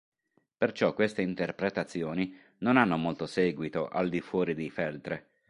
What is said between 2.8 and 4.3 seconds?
molto seguito al di